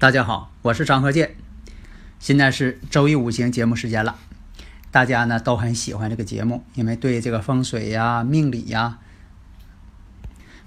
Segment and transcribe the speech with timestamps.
[0.00, 1.36] 大家好，我是张和建，
[2.18, 4.16] 现在是周易五行节目时间了。
[4.90, 8.98] 大家呢都很喜欢这个节目，因为对这个风水呀、命理呀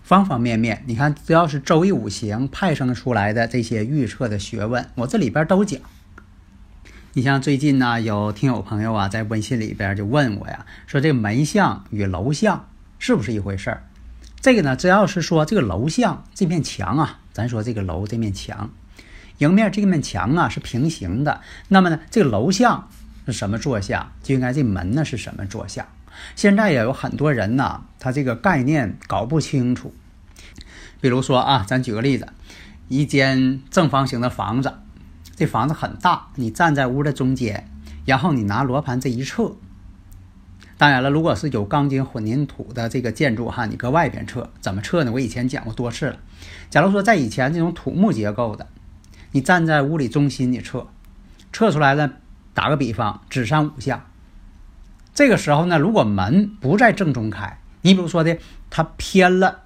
[0.03, 5.81] 方方面面，你看只要是周易五行派生出来的这些预测的学问，我这里边都讲。
[7.13, 13.83] 你像最近呢，有听友朋友啊在微信里边就问我呀，说这个门相与楼相是不是一回事儿？
[14.39, 18.69] 这个呢，只要是说这个楼相这面墙啊，咱说这个楼这面墙。
[19.39, 22.89] 迎面这面墙啊是平行的，那么呢，这个楼向
[23.25, 25.85] 是什么坐向，就应该这门呢是什么坐向。
[26.35, 29.93] 现在也有很多人呢，他这个概念搞不清楚。
[31.01, 32.27] 比如说啊，咱举个例子，
[32.88, 34.73] 一间正方形的房子，
[35.35, 37.67] 这房子很大，你站在屋的中间，
[38.05, 39.55] 然后你拿罗盘这一测。
[40.77, 45.11] 当然了，如果是有钢筋混凝土的这个建筑哈，你搁外边测，怎么测呢？
[45.11, 46.17] 我以前讲过多次了。
[46.69, 48.67] 假如说在以前这种土木结构的。
[49.33, 50.88] 你站在屋里中心，你测，
[51.51, 52.13] 测出来了。
[52.53, 54.05] 打个比方，子山五向。
[55.16, 58.38] 这个时候呢，如果门不在正中开，你比如说的，
[58.69, 59.61] 它偏了，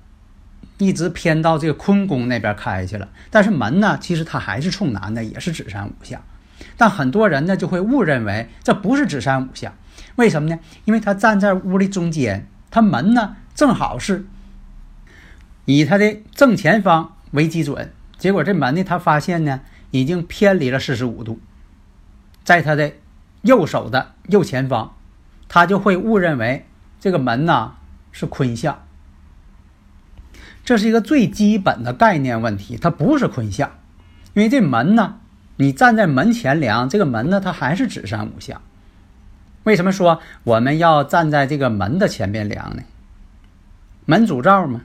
[0.78, 3.10] 一直偏到这个坤宫那边开去了。
[3.30, 6.22] 但是门呢，其实它还是冲南的，也是子山五向。
[6.78, 9.74] 但很多人呢就会误认为这不是子山五向，
[10.16, 10.58] 为什么呢？
[10.86, 14.26] 因为他站在屋里中间，他门呢正好是
[15.66, 17.92] 以他的正前方为基准。
[18.18, 19.62] 结果这门呢，他发现呢，
[19.92, 21.40] 已经偏离了四十五度，
[22.44, 22.94] 在他的
[23.42, 24.94] 右手的右前方，
[25.48, 26.66] 他就会误认为
[27.00, 27.76] 这个门呢
[28.12, 28.84] 是坤相。
[30.66, 33.72] 这是一个最基本的概念问题，它不是坤相，
[34.34, 35.20] 因为这门呢，
[35.56, 38.62] 你站在门前量，这个门呢，它还是子山五向。
[39.64, 42.84] 为什么说我们要站在这个门的前边量呢？
[44.06, 44.82] 门主灶嘛。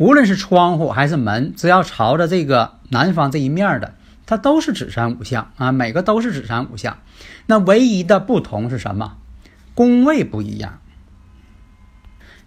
[0.00, 3.92] 无论是窗户还是门，只要朝着这个南方这一面的，
[4.24, 6.96] 它都是子山午向啊，每个都是子山午向。
[7.44, 9.18] 那唯一的不同是什么？
[9.74, 10.78] 宫位不一样。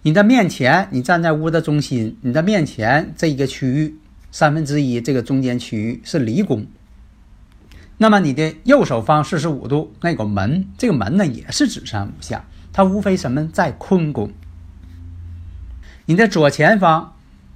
[0.02, 4.00] 你的面前，你站在屋的中心，你的面前这一个区域
[4.32, 6.66] 三分之一这个中间区域是离宫。
[7.98, 14.32] 那么你的右手方四十五度那个门，这个门呢也是子山午向，它无非什么在坤宫。
[16.06, 17.12] 你的左前方。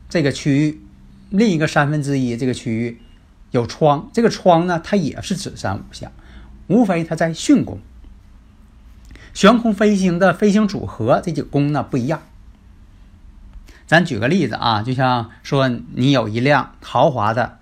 [0.08, 0.80] 这个区域，
[1.30, 3.00] 另一个三分之一这个区域
[3.50, 6.10] 有窗，这个窗呢，它也是子山午向，
[6.66, 7.78] 无非它在巽宫。
[9.34, 12.22] 悬空飞星的飞行组合，这几个宫呢不一样。
[13.86, 17.58] 咱举个例子啊，就像说你有一辆豪华的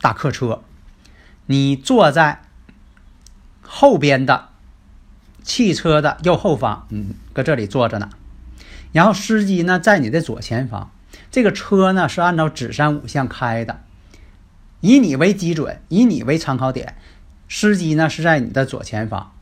[0.00, 0.62] 大客车，
[1.46, 2.42] 你坐在
[3.62, 4.48] 后边的
[5.42, 8.10] 汽车的右后方，嗯，搁这里坐着呢。
[8.92, 10.90] 然后司机呢在你的左前方，
[11.34, 13.80] 这个车呢是按照子山五向开的，
[14.80, 16.94] 以你为基准，以你为参考点，
[17.48, 19.32] 司机呢是在你的左前方。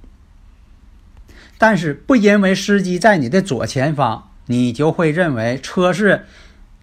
[1.58, 6.24] 但是不因为司机在你的左前方，你就会认为车是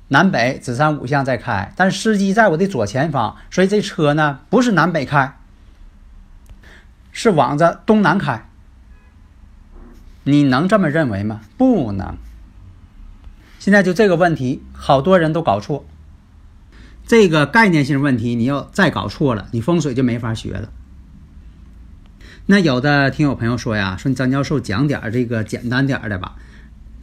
[0.10, 5.40] 南北子山五向在开，但司机在我的左前方，所以这车呢不是南北开，
[7.12, 8.48] 是往着东南开。
[10.26, 11.42] 你能这么认为吗？
[11.58, 12.16] 不能。
[13.60, 15.86] 现在就这个问题，好多人都搞错。
[17.06, 20.70] 这个概念性问题，你要再搞错了，你风水就没法学了。
[22.46, 26.36] 那有的听友朋友说呀，说张教授讲点这个简单点的吧，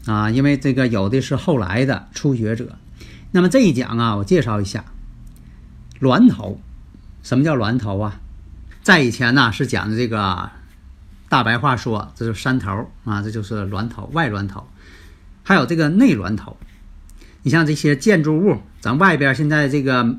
[0.06, 2.76] 啊，因为这个有的是后来的初学者。
[3.32, 4.85] 那么这一讲啊，我介绍一下
[6.00, 6.61] 峦头。
[7.23, 8.20] 什么叫峦头啊？
[8.82, 10.50] 在以前呢是讲的这个
[11.29, 14.67] 大白话说，这是山头啊，这就是峦头，外峦头。
[15.49, 16.57] 还有这个内峦头。
[17.45, 20.19] 你像这些建筑物，咱外边现在这个，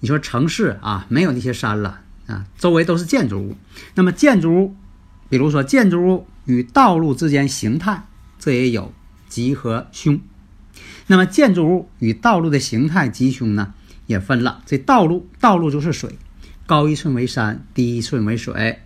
[0.00, 2.00] 你说城市啊，没有那些山了。
[2.26, 3.56] 啊，周围都是建筑物。
[3.94, 4.76] 那么建筑物，
[5.30, 8.06] 比如说建筑物与道路之间形态，
[8.38, 8.92] 这也有
[9.30, 10.20] 吉和凶。
[11.06, 13.72] 那么建筑物与道路的形态吉凶呢，
[14.06, 14.60] 也分了。
[14.66, 16.18] 这道路，道路就是水，
[16.66, 18.80] 高一寸为山，低一寸为水。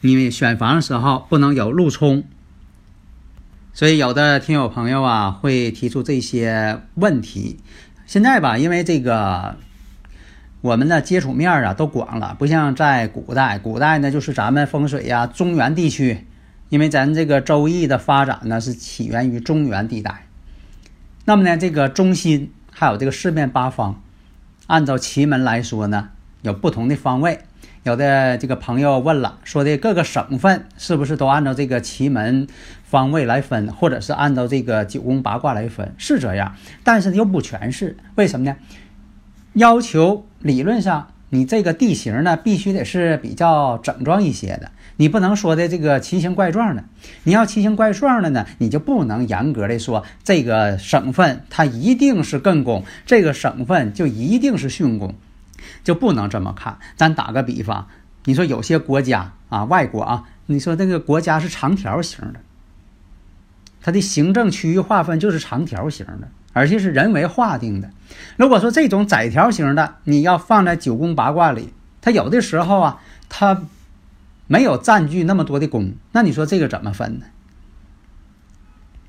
[0.00, 2.24] 因为选房的时候不能有路冲，
[3.74, 7.60] 所以有的听友朋友啊会提出这些问题。
[8.06, 9.56] 现在吧，因为这个。
[10.60, 13.58] 我们的接触面啊都广了，不像在古代。
[13.58, 16.26] 古代呢，就是咱们风水呀，中原地区，
[16.70, 20.26] 因为咱这个周易的发展呢是起源于中原地带。
[21.26, 24.00] 那么呢，这个中心还有这个四面八方，
[24.66, 26.08] 按照奇门来说呢，
[26.40, 27.40] 有不同的方位。
[27.84, 32.46] 有的这个朋友问了，说的各个省份是不是都按照这个奇门
[32.82, 35.92] 方位来分，或者是按照这个九宫八卦来分？
[35.98, 37.98] 是这样，但是又不全是。
[38.14, 38.56] 为什么呢？
[39.52, 46.84] 要求理论上，你这个地形呢，必须得是比较整装一些的，你不能说的这个奇形怪状的。
[47.24, 55.14] 你要奇形怪状的呢，你就不能严格的说这个省份它一定是艮宫，这个省份就一定是巽宫，
[55.82, 56.78] 就不能这么看。
[56.96, 57.88] 咱打个比方，
[58.24, 62.40] 你说有些国家啊，外国啊，你说这个国家是长条形的，
[63.80, 66.28] 它的行政区域划分就是长条形的。
[66.56, 67.90] 而且是人为划定的。
[68.36, 73.64] 如果说这种窄条形的，你要放在九宫八卦里，它有的时候啊，它
[74.46, 77.26] 没有占据那么多的宫，那你说这个怎么分呢？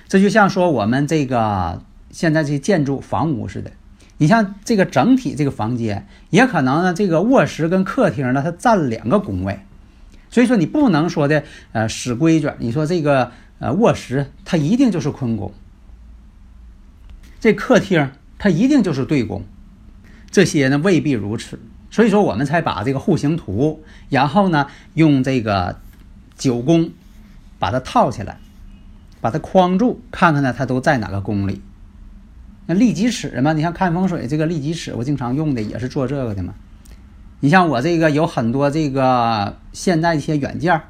[0.08, 3.72] 这就像说我们这个现在这建筑房屋似的，
[4.18, 9.60] 你像这个整体这个房间，也可能呢这个卧室跟客厅呢它占两个宫位，
[10.30, 15.54] 所以说你不能说的呃死规矩，你说这个呃卧室它一定就是坤宫。
[17.42, 19.44] 这客厅它一定就是对宫，
[20.32, 21.60] 这些呢未必如此，
[21.92, 25.80] 所以说我们才把这个户型图，然后呢用这个
[26.38, 26.92] 九宫
[27.60, 28.38] 把它套起来，
[29.20, 31.62] 把它框住，看看呢它都在哪个宫里。
[32.66, 36.54] 那利己尺嘛，你像看风水这个利己尺，我经常用的也是做这个的嘛。
[37.40, 40.82] 你像我这个有很多这个现代一些软件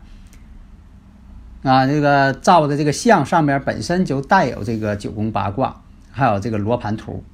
[1.63, 5.81] 啊，这个照的这个像上面本身就带有这个九宫八卦。
[6.17, 7.25] 还有这个罗盘图，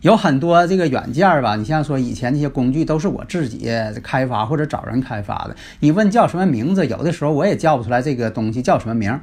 [0.00, 1.54] 有很多这个软件吧。
[1.54, 3.70] 你像说以前那些工具都是我自己
[4.02, 5.54] 开发或者找人开发的。
[5.78, 9.16] 你问叫什么名字，有的时候我也叫不出来这个东西叫什么名。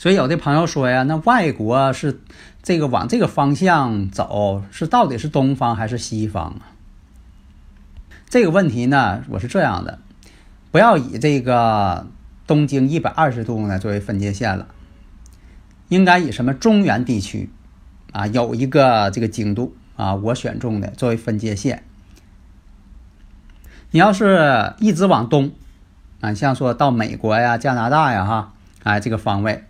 [0.00, 2.22] 所以有的朋友说呀，那外国是
[2.62, 6.72] 这个往这个方向走，是到底是东方还是西方啊？
[8.30, 9.98] 这个问题呢，我是这样的，
[10.70, 12.06] 不要以这个
[12.46, 14.68] 东经一百二十度呢作为分界线了。
[15.90, 17.50] 应该以什么中原地区，
[18.12, 21.82] 啊，有一个这个经度啊，我选中的作为分界线。
[23.90, 25.52] 你要是一直往东，
[26.22, 29.64] 啊，像说到美国呀、加拿大呀，哈，哎，这个方位，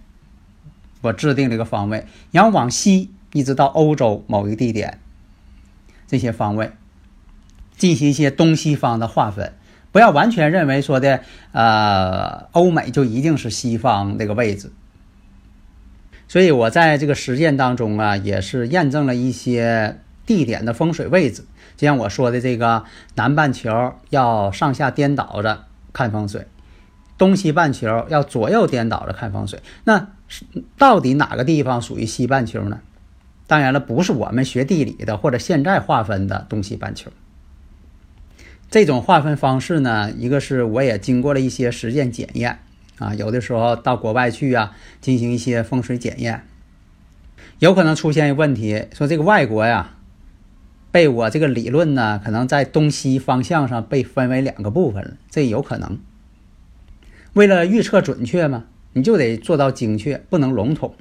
[1.00, 2.06] 我制定了一个方位。
[2.30, 4.98] 然后往西一直到欧洲某一个地点，
[6.06, 6.72] 这些方位
[7.76, 9.52] 进行一些东西方的划分，
[9.92, 11.20] 不要完全认为说的，
[11.52, 14.72] 呃，欧美就一定是西方这个位置。
[16.28, 21.44] 所以我在这个实践当中啊，也是验证了一些地点的风水位置。
[21.76, 26.46] 就像我说的，这个南半球要上下颠倒着看风水，
[27.16, 29.60] 东西半球要左右颠倒着看风水。
[29.84, 30.08] 那
[30.78, 32.80] 到底哪个地方属于西半球呢？
[33.46, 37.10] 当然了，不是我们学地理的或者现在划分的东西半球。
[38.70, 42.60] 这种划分方式呢，一个是我也经过了一些实践检验。
[42.98, 46.44] 啊，有的时候到国外去啊，进行一些风水检验，
[47.58, 49.96] 有可能出现一个问题，说这个外国呀，
[50.92, 55.98] 被我这个理论呢，可能在东西方向上被分为两个部分了，这有可能。
[57.32, 60.94] 为了预测准确嘛，你就得做到精确，不能笼统。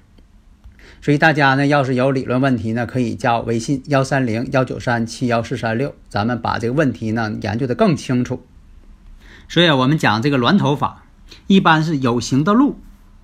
[1.02, 8.44] 所以大家呢，要是有理论问题呢，可以加我微信幺三零幺九三七幺四三六，咱们把这个问题呢研究的更清楚。
[9.48, 11.06] 所以我们讲这个峦头法，
[11.48, 12.80] 一般是有形的路，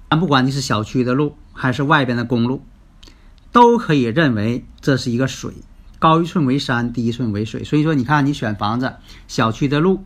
[0.09, 2.63] 咱不管你是小区的路还是外边的公路，
[3.51, 5.51] 都可以认为这是一个水，
[5.99, 7.63] 高一寸为山，低一寸为水。
[7.63, 8.95] 所以说，你看你选房子，
[9.27, 10.03] 小区的路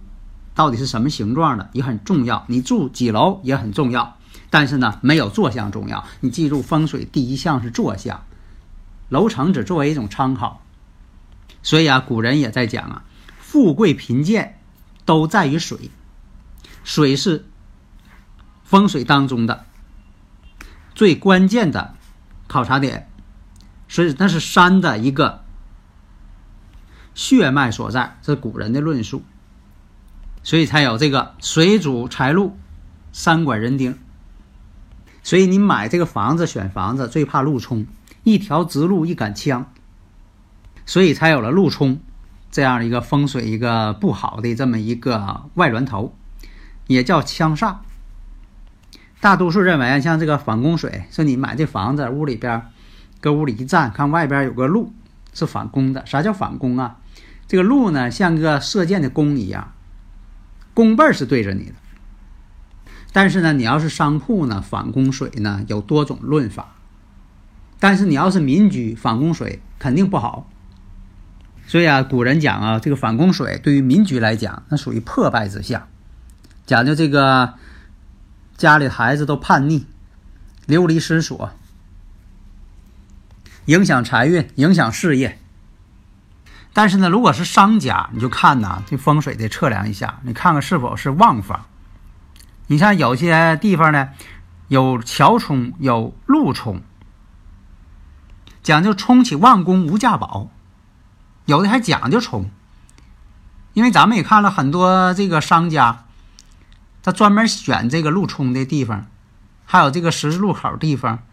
[0.56, 4.18] 到底是什么形状的也很重要，你住几楼也很重要。
[4.50, 6.06] 但是呢，没有坐向重要。
[6.22, 8.26] 你记住，风水第一项是坐向，
[9.10, 10.62] 楼层只作为一种参考。
[11.62, 13.04] 所以啊，古人也在讲啊，
[13.40, 14.60] 富贵贫贱
[15.06, 15.92] 都在于水，
[16.84, 17.46] 水是
[18.64, 19.66] 风水当中的
[20.96, 21.96] 最关键的
[22.48, 23.10] 考察点，
[23.88, 25.44] 所以那是山的一个
[27.14, 29.22] 血脉所在，这是古人的论述，
[30.44, 32.58] 所以才有这个水主财路，
[33.12, 34.00] 山管人丁。
[35.22, 37.86] 所以你买这个房子选房子最怕路冲，
[38.24, 39.66] 一条直路一杆枪，
[40.86, 42.00] 所以才有了路冲
[42.50, 46.16] 这样的一个风水一个不好的这么一个外峦头，
[46.88, 47.78] 也叫枪煞。
[49.22, 52.68] 大多数认为像这个反弓水，说你买这房子屋里边，
[53.20, 54.94] 搁屋里一站，看外边有个路
[55.34, 56.06] 是反弓的。
[56.06, 56.98] 啥叫反弓啊？
[57.46, 59.74] 这个路呢像个射箭的弓一样，
[60.74, 61.74] 弓背是对着你的。
[63.12, 66.76] 但是呢，你要是商铺呢，反供水呢有多种论法。
[67.80, 70.50] 但是你要是民居，反供水肯定不好。
[71.66, 75.88] 所以啊，古人讲啊，这个反供水对于民居来讲，那属于破败之象，
[76.66, 77.54] 讲究这个
[78.58, 79.86] 家里孩子都叛逆、
[80.66, 81.52] 流离失所，
[83.66, 85.40] 影响财运、影响事业。
[86.74, 91.66] 但是呢，如果是商家，你就看呐，这风水得测量一下，你看看是否是旺方。
[92.72, 94.10] 你像有些地方呢，
[94.68, 96.84] 有桥冲，有路冲，
[98.62, 100.52] 讲究冲起万宫无价宝，
[101.46, 102.52] 有的还讲究冲。
[103.74, 106.06] 因为咱们也看了很多这个商家，
[107.02, 109.08] 他专门选这个路冲的地方，
[109.66, 111.24] 还有这个十字路口地方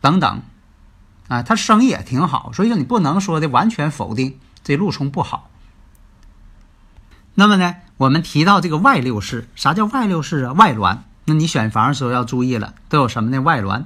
[0.00, 0.42] 等等，
[1.26, 2.52] 啊，他生意也挺好。
[2.52, 5.50] 所以说你不能说的完全否定这路冲不好。
[7.34, 7.74] 那么呢？
[8.00, 10.52] 我们提到这个外六式，啥叫外六式啊？
[10.54, 13.42] 外峦，那你选房的时候要注意了，都有什么呢？
[13.42, 13.84] 外峦，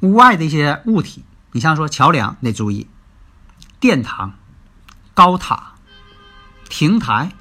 [0.00, 2.86] 屋外的一些物体，你像说桥梁得注意，
[3.80, 4.34] 殿堂、
[5.14, 5.72] 高塔、
[6.68, 7.32] 亭台，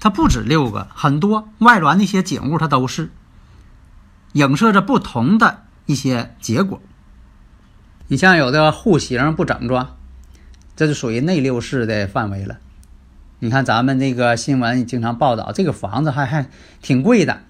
[0.00, 3.12] 它不止六个，很多外峦的一些景物，它都是
[4.32, 6.82] 影射着不同的一些结果。
[8.08, 9.96] 你像有的户型不整装，
[10.74, 12.56] 这就属于内六式的范围了。
[13.42, 16.46] 你看咱们那个新闻经常报道，这个房子还还
[16.82, 17.40] 挺贵的，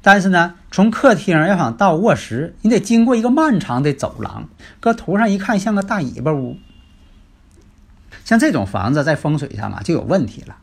[0.00, 4.48] 但是呢，从客厅要想到卧室，你得经过一个漫长的走廊，
[4.80, 6.56] 搁图上一看像个大尾巴屋。
[8.24, 10.56] 像这种房子在风水上啊就有问题了，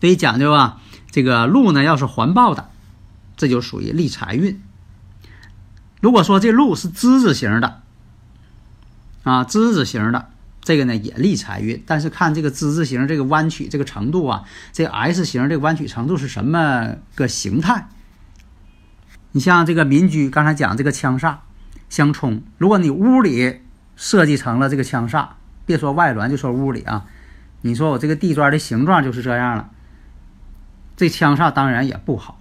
[0.00, 2.68] 所以讲究啊，这个路呢要是环抱的，
[3.38, 4.62] 这就属于立财运。
[6.02, 7.80] 如果说这路是之字形的，
[9.22, 10.28] 啊，之字形的。
[10.68, 17.88] 这个呢也利财运，但是看这个之字形这个弯曲这个程度啊，这 S 型这个弯曲程度是什么个形态？
[19.32, 21.36] 你像这个民居，刚才讲这个枪煞
[21.88, 23.62] 相冲，如果你屋里
[23.96, 25.28] 设计成了这个枪煞，
[25.64, 27.06] 别说外峦，就说屋里啊，
[27.62, 29.70] 你说我这个地砖的形状就是这样了，
[30.98, 32.38] 这枪煞当然也不好。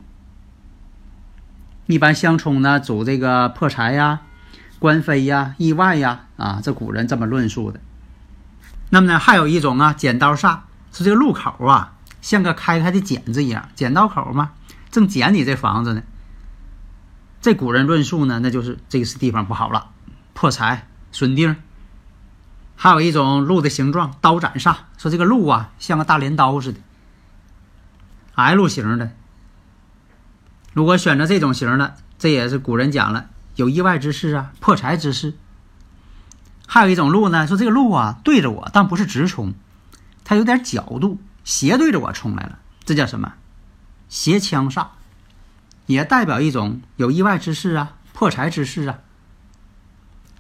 [1.85, 4.19] 一般相冲呢，主这个破财呀、
[4.79, 7.79] 官非呀、意外呀，啊，这古人这么论述的。
[8.89, 10.59] 那么呢，还有一种啊，剪刀煞
[10.93, 14.51] 是这个路口啊，像个开开的剪子一样，剪刀口嘛，
[14.91, 16.03] 正剪你这房子呢。
[17.41, 19.89] 这古人论述呢，那就是这个是地方不好了，
[20.33, 21.55] 破财损丁。
[22.75, 26.79] 还有一种路的形状，刀斩煞，说这个路啊像个大镰刀似的
[28.35, 29.11] ，L 型的。
[30.73, 35.33] 如果选择这种型的，这也是古人讲了，有意外之事啊，破财之事。
[36.67, 39.53] 还有一种路呢，说这个路啊对着我，但不是直冲，
[40.23, 43.33] 它有点角度，斜对着我冲来了，这叫什么？
[44.09, 44.87] 斜枪煞，
[45.85, 48.99] 也代表一种有意外之事啊，破财之事啊。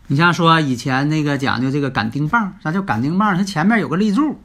[0.07, 3.37] 你像说以前那个讲究这个杆钉棒，啥叫杆钉棒？
[3.37, 4.39] 它前面有个立柱，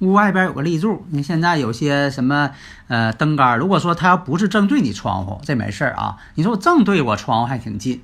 [0.00, 1.06] 屋外边有个立柱。
[1.10, 2.50] 你看现在有些什么
[2.88, 6.16] 呃灯杆，如果说它要不是正对你窗户，这没事儿啊。
[6.34, 8.02] 你说我正对我窗户还挺近。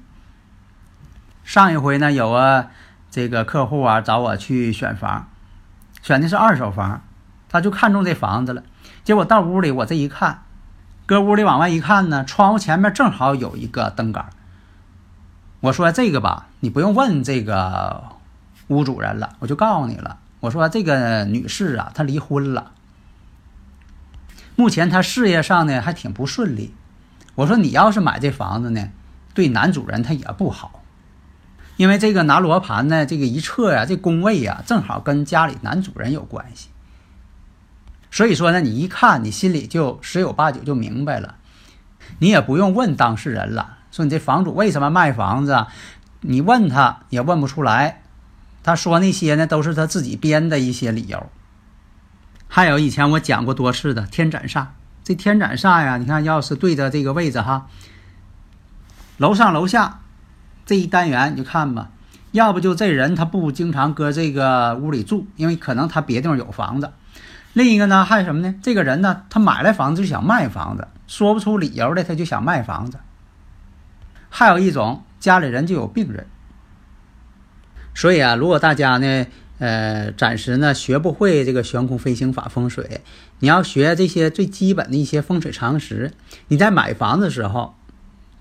[1.45, 2.69] 上一回呢，有个
[3.11, 5.29] 这个客户啊找我去选房，
[6.03, 7.03] 选的是二手房，
[7.49, 8.63] 他就看中这房子了。
[9.05, 10.43] 结果到屋里，我这一看，
[11.05, 14.31] 搁屋里往外一看呢，窗户前面正好有一个灯杆。
[15.61, 18.05] 我说这个吧，你不用问这个
[18.69, 20.19] 屋主人了，我就告诉你了。
[20.41, 22.73] 我说这个女士啊，她离婚了，
[24.57, 26.75] 目前她事业上呢还挺不顺利。
[27.35, 28.89] 我说你要是买这房子呢，
[29.35, 30.81] 对男主人他也不好。
[31.77, 36.69] 因为这个拿罗盘呢，这个一测呀，这宫位呀，正好跟家里男主人有关系。
[38.13, 41.35] 所以说呢，你一看，你心里就十有八九就明白了。
[42.21, 45.67] 你也不用问当事人了，说你这房主为什么卖房子，
[46.21, 48.03] 你问他也问不出来。
[48.63, 51.29] 他说那些呢，都是他自己编的一些理由。
[52.47, 54.67] 还有以前我讲过多次的天斩煞，
[55.03, 57.67] 这天斩煞呀，你看要是对着这个位置哈，
[59.17, 60.03] 楼上楼下。
[60.67, 61.91] 这一单元你就看吧，
[62.33, 66.91] 要不就这人他不经常搁这个屋里住，因为可能他别地方有房子。
[67.53, 68.55] 另一个呢，还有什么呢？
[68.63, 72.99] 这个人呢，他买来房子就想卖房子，说不出理由的他就想卖房子。
[74.29, 76.27] 还有一种，家里人就有病人。
[77.95, 79.27] 所以啊，如果大家呢，
[79.59, 83.03] 呃，暂时呢学不会这个悬空飞行法风水，
[83.39, 86.13] 你要学这些最基本的一些风水常识，
[86.49, 87.77] 你在买房子的时候。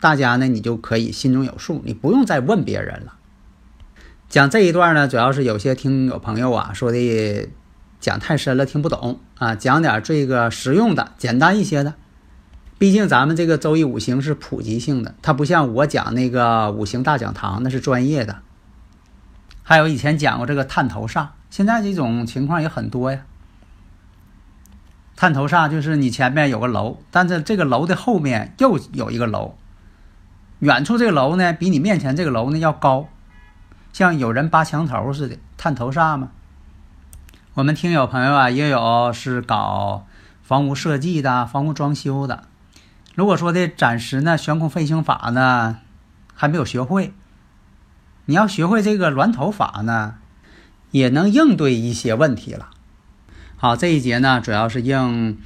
[0.04, 3.14] 大家呢，你就可以心中有数，你不用再问别人了。
[4.28, 7.48] 讲这一段呢，主要是有些听友朋友啊说的
[8.02, 11.94] 讲太深了，听不懂啊，讲点这个实用的、简单一些的。
[12.78, 18.40] 毕竟咱们这个周易五行是普及性的，它不像我讲那个五行大讲堂那是专业的。
[19.62, 23.22] 还有以前讲过这个探头煞，现在这种情况也很多呀。
[25.16, 29.56] 探头煞就是你前面有个楼，但是这个楼的后面又有一个楼。
[30.64, 33.10] 远处这个楼呢，比你面前这个楼呢要高，
[33.92, 36.30] 像有人扒墙头似的，探头煞吗？
[37.56, 40.06] 我们听友朋友啊，也有是搞
[40.42, 42.46] 房屋设计的、房屋装修的。
[43.14, 45.80] 如果说的暂时呢，悬空飞行法呢
[46.34, 47.14] 还没有学会，
[48.24, 50.16] 你要学会这个峦头法呢，
[50.92, 52.70] 也能应对一些问题了。
[53.58, 55.38] 好，这一节呢，主要是应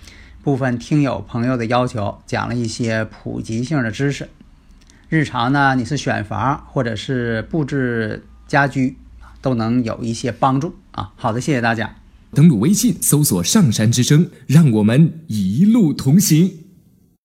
[0.44, 4.30] 部分听友朋友的要求，讲了一些普及性的知识。
[5.10, 8.98] 日常呢，你是选房或者是布置家居，
[9.42, 11.12] 都能有一些帮助啊。
[11.16, 11.96] 好的，谢谢大家。
[12.34, 16.52] 登录微信，搜索“上山之声”，让我们一路同行。